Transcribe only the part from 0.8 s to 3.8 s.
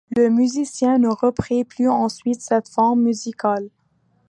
ne reprit plus ensuite cette forme musicale.